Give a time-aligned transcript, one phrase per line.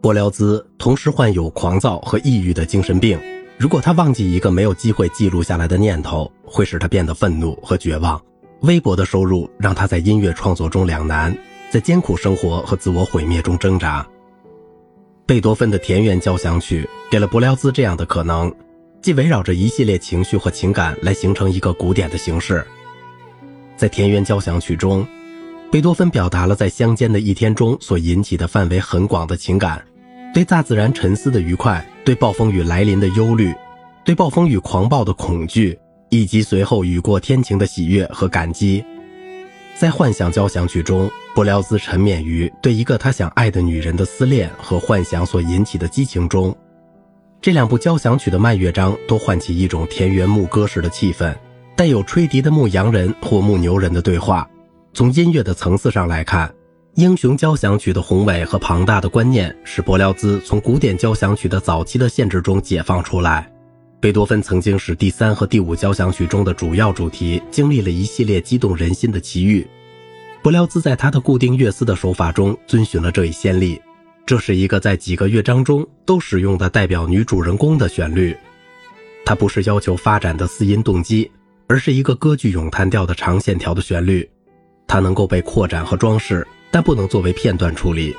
[0.00, 3.20] 波辽兹同时患有狂躁和抑郁的精神病。
[3.58, 8.20] 如果他忘记一个没有机会记录下来的念头，会使他变得愤怒和绝望。
[8.62, 11.36] 微薄的收入让他在音乐创作中两难，
[11.70, 14.06] 在艰苦生活和自我毁灭中挣扎。
[15.26, 18.52] 贝多芬的田园交响曲给了柏辽兹这样的可能，
[19.02, 22.66] 既围绕着一系列情绪和情感来形成一个古典的形式。
[23.76, 25.06] 在田园交响曲中，
[25.70, 29.82] 贝多芬表达了在乡间的一天中所引起的范围很广的情感。
[30.32, 33.52] 对大自然沉思的愉快，对暴风雨来临的忧虑，
[34.04, 35.76] 对暴风雨狂暴的恐惧，
[36.08, 38.84] 以及随后雨过天晴的喜悦和感激，
[39.76, 46.56] 在幻想交响曲中，布辽兹沉湎于对一个他想爱的女人的思恋和幻想所引起的激情中。
[47.40, 51.34] 这两部交响曲的慢乐章都唤起一种田园牧歌式的气氛，
[51.74, 54.48] 带有吹笛的牧羊人或牧牛人的对话。
[54.94, 56.54] 从音乐的层次上来看。
[56.94, 63.50] 英雄交响曲的宏伟和庞大的观念，使柏辽兹从古典交响曲的早期的限制中解放出来。
[64.00, 69.66] 贝多芬曾经使第三和第五交响曲中的主要主题经历了一系列激动人心的奇遇。
[70.42, 73.80] 柏辽兹在他的固定乐思的手法中遵循了这一先例。
[74.26, 78.36] 这是一个在几个乐章中都使用的代表女主人公的旋律。
[79.24, 81.30] 它不是要求发展的四音动机，
[81.68, 84.28] 而是一个歌剧咏叹调的长线条的旋律。
[84.86, 86.46] 它能够被扩展和装饰。
[86.70, 88.14] 但不能作为片段处理。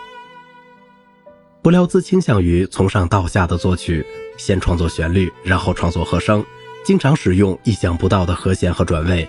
[1.61, 4.05] 布辽兹倾向于从上到下的作曲，
[4.37, 6.43] 先创作旋律，然后创作和声，
[6.83, 9.27] 经常使用意想不到的和弦和转位。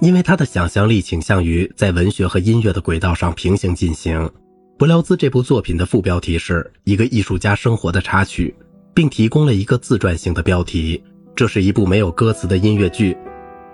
[0.00, 4.28] 因为他的想象力倾向于在文学和音乐的轨道上平行进行。
[4.76, 8.52] 布辽兹这部作品的副标题是一个艺术家生活的插曲，
[8.92, 11.00] 并提供了一个自传性的标题。
[11.36, 13.16] 这是一部没有歌词的音乐剧，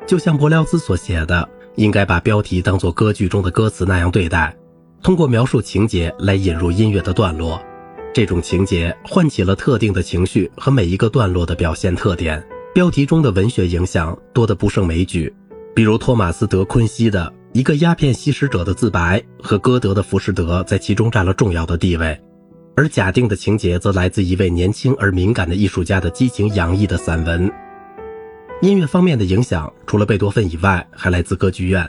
[0.07, 4.55] 就像布辽兹所写的，应该把标题当作歌剧中的歌词那样对待。
[5.03, 7.61] 通过描述情节来引入音乐的段落，
[8.13, 12.45] 这种情节唤起了特定的情绪和每一个段落的表现特点。
[12.75, 15.33] 标题中的文学影响多得不胜枚举，
[15.75, 22.21] 比如托马斯·德昆西的一个鸦片吸食者的自白和歌德的《浮士德》在其中占了重要的地位，
[22.77, 27.51] 而假定的情节则来自一位年轻而敏感的艺术家的激情洋溢的散文。
[28.61, 31.89] 音乐方面的影响，除了贝多芬以外，还来自歌剧院。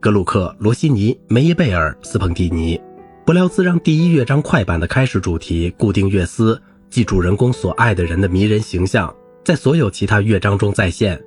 [0.00, 2.80] 格鲁克、罗西尼、梅耶贝尔、斯彭蒂尼，
[3.26, 9.12] 布辽兹让第一乐章快板的开始主题固定乐思，即主人公所爱的人的迷人形象，
[9.44, 11.20] 在所有其他乐章中再现。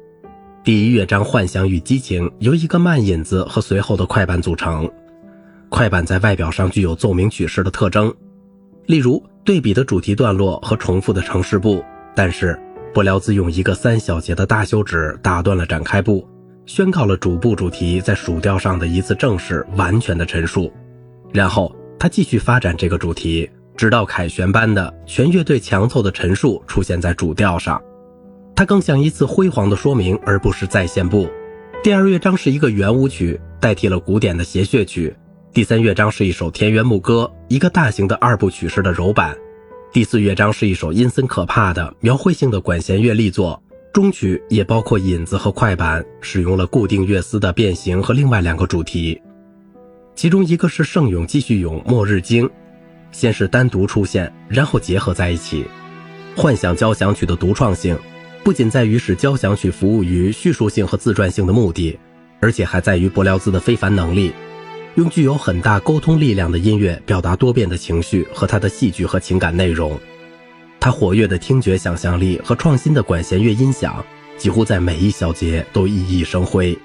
[0.64, 4.90] 第一乐章幻想与激情由一个慢引子和随后的快板组成。
[5.68, 8.14] 快板在外表上具有奏鸣曲式的特征，
[8.86, 11.84] 例如对比的主题段落和重复的城市部。
[12.16, 12.58] 但是，
[12.94, 16.26] 布辽兹用一个三小节的大休止打断了展开部。
[16.66, 20.72] 宣告了主部主题在属调上的一次正式完全的陈述，
[21.34, 27.82] 然后他继续发展这个主题，直到凯旋般的全乐队强凑的陈述出现在主调上。
[28.56, 31.28] 它更像一次辉煌的说明，而不是再现部。
[31.84, 35.16] 第二乐章是一个圆舞曲，代替了古典的谐谑曲。
[35.52, 39.36] 第三乐章是一首田园牧歌，一个大型的二部曲式的柔板。
[39.92, 43.62] 第四乐章是一首阴森可怕的描绘性的管弦乐力作。
[43.94, 49.22] 中曲也包括引子和快板，使用了固定乐思的变形和另外两个主题，
[50.16, 52.50] 其中一个是圣咏继续咏末日经，
[53.12, 55.66] 先是单独出现，然后结合在一起。
[56.38, 57.98] 幻想交响曲的独创性，
[58.46, 62.00] 不仅在于使交响曲服务于叙述性和自传性的目的，
[62.40, 64.32] 而且还在于柏辽兹的非凡能力，
[64.96, 70.00] 用具有很大沟通力量的音乐表达多变的情绪和他的戏剧和情感内容。
[70.82, 74.04] 他活跃的听觉想象力和创新的管弦乐音响，
[74.36, 76.76] 几乎在每一小节都熠熠生辉。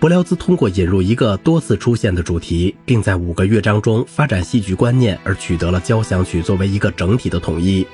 [0.00, 7.86] 柏辽兹通过引入一个多次出现的主题，并在五个乐章中发展戏剧观念，而取得了交响曲作为一个整体的统一。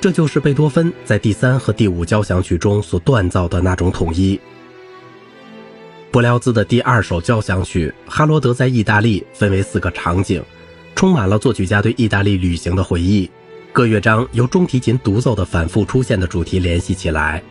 [0.00, 4.40] 这就是贝多芬在第三和第五交响曲中所锻造的那种统一。
[6.10, 10.42] 柏辽兹的第二首交响曲《哈罗德在意大利》分为四个场景，
[10.94, 13.30] 充满了作曲家对意大利旅行的回忆。
[13.76, 17.42] 各乐章由中提琴独奏的反复出现的主题联系起来，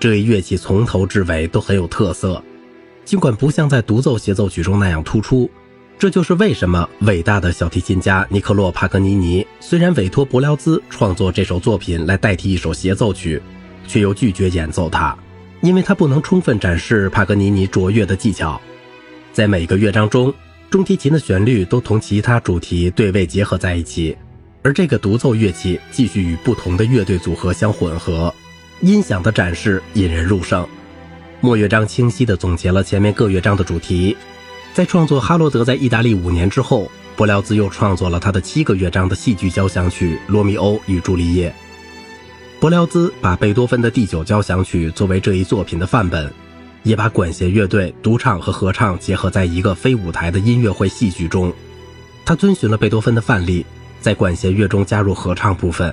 [0.00, 2.42] 这一乐器从头至尾都很有特色，
[3.04, 5.50] 尽管不像在独奏协奏曲中那样突出。
[5.98, 13.42] 这就是为什么伟大的小提琴家尼克洛·帕格尼尼虽然委托柏辽兹创作这首作品来代替一首协奏曲，
[13.86, 15.14] 却又拒绝演奏它，
[15.60, 18.58] 因为他不能充分展示帕格尼尼卓越的技巧。
[19.30, 20.32] 在每个乐章中，
[20.70, 24.16] 中提琴的旋律都同其他主题对位结合在一起。
[24.66, 28.34] 而这个独奏乐器继续与不同的乐队组合相混合，
[28.80, 30.66] 音响的展示引人入胜。
[31.40, 34.16] 末乐章清晰地总结了前面各乐章的主题。
[34.74, 41.48] 在创作《哈罗德在意大利五年》之后，柏辽兹又创作了他的七个乐章的戏剧交响曲《罗密欧与朱丽叶》。
[42.58, 46.28] 柏辽兹把贝多芬的第九交响曲作为这一作品的范本，
[46.82, 51.52] 也把管弦乐队、独唱和合唱结合在一个非舞台的音乐会戏剧中。
[52.24, 53.64] 他遵循了贝多芬的范例，
[54.06, 55.92] 在管弦乐中加入合唱部分，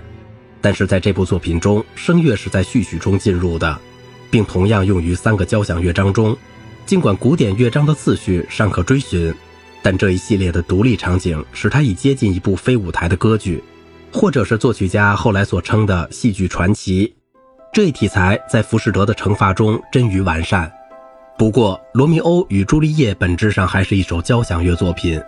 [0.62, 3.76] 但是在这部作品中，声乐是在序曲中进入的，
[4.30, 6.38] 并同样用于三个交响乐章中。
[6.86, 9.34] 尽管古典乐章的次序尚可追寻，
[9.82, 13.64] 但这一系列的独立场景使它已接近一部非舞台的歌剧，
[14.12, 17.12] 或者是作曲家后来所称的戏剧传奇。
[17.74, 20.72] 这一题材在浮士德的惩罚中臻于完善。
[21.36, 25.20] 不过，《罗密欧与朱丽叶》本质上还是一首交响乐作品。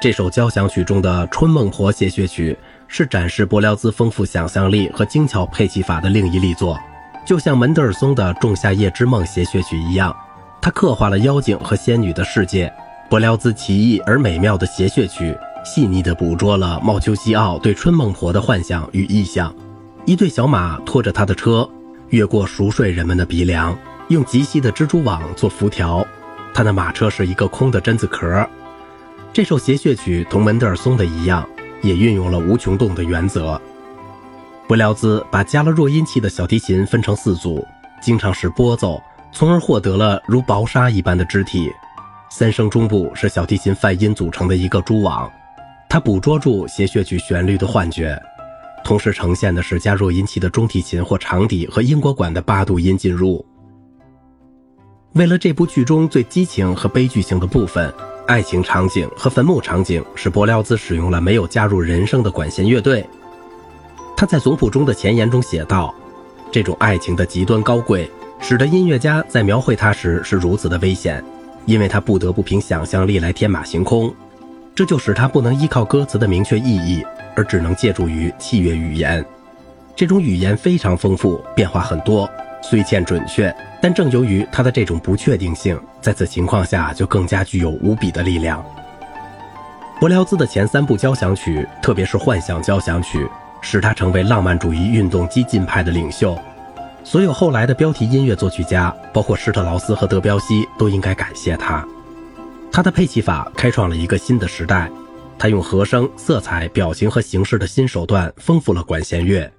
[0.00, 2.56] 这首交响曲中的《春梦婆协谑曲》
[2.86, 6.78] 是展示柏辽兹丰富想象力和精巧配器法的另一力作，
[7.26, 10.14] 就像门德尔松的《仲夏夜之梦协谑曲》一样。
[10.60, 12.72] 它刻画了妖精和仙女的世界，
[13.10, 19.52] 柏辽兹奇异而美妙的谐谑曲，细腻地捕捉了茂丘西奥对春梦婆的幻想与意象。
[20.04, 21.68] 一对小马拖着他的车，
[22.10, 23.76] 越过熟睡人们的鼻梁，
[24.10, 26.06] 用极细的蜘蛛网做辐条。
[26.54, 28.48] 他的马车是一个空的榛子壳。
[29.32, 31.48] 这首协谑曲同门德尔松的一样，
[31.82, 33.60] 也运用了无穷动的原则。
[34.66, 37.64] 柏辽兹把加了弱音器的小提琴分成四组，
[38.02, 39.00] 经常是拨奏。
[39.30, 41.70] 从而获得了如薄纱一般的肢体。
[42.30, 45.30] 三声中部是小提琴泛音组成的一个蛛网，
[45.88, 48.20] 它捕捉住协谑曲旋律的幻觉，
[48.82, 53.44] 同时呈现的是加弱音器的中提琴或长笛和英国管的八度音进入。
[55.12, 57.92] 为了这部剧中最激情和悲剧性的部分——
[58.28, 63.02] 爱情场景和坟墓场景，使柏辽兹使用了没有加入人声的管弦乐队。
[64.14, 65.94] 他在总谱中的前言中写道
[66.52, 68.08] ：“这种爱情的极端高贵。”
[68.40, 71.24] 使得音乐家在描绘它时是如此的危险，
[71.64, 74.14] 因为他不得不凭想象力来天马行空，
[74.76, 77.04] 这就使他不能依靠歌词的明确意义，
[77.34, 79.24] 而只能借助于器乐语言。
[79.96, 82.30] 这种语言非常丰富，变化很多，
[82.62, 88.64] 虽欠准确，但正由于它的这种不确定性，在此情况下就更加具有无比的力量。
[90.00, 93.28] 柏辽兹的前三部交响曲，特别是幻想交响曲，
[93.60, 96.38] 使他成为浪漫主义运动激进派的领袖。
[97.04, 101.84] 所有后来的标题音乐作曲家，包括施特劳斯和德彪西，都应该感谢他。
[102.70, 104.90] 他的配器法开创了一个新的时代，
[105.38, 109.50] 他用和声、色彩、表情和形式的新手段丰富了管弦乐。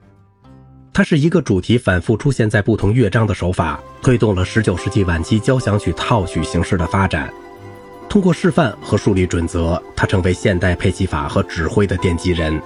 [1.00, 7.34] 它是一个主题反复出现在不同乐章的手法，推动了19世纪晚期交响曲套曲形式的发展。
[8.10, 12.62] 通过示范和树立准则，他成为现代配器法和指挥的奠基人。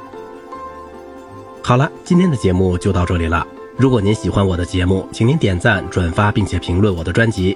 [1.62, 3.45] 好了，今天的节目就到这里了。
[3.77, 7.56] 如果您喜欢我的节目，请您点赞、转发，并且评论我的专辑。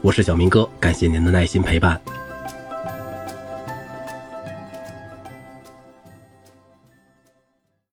[0.00, 2.00] 我是小明哥，感谢您的耐心陪伴。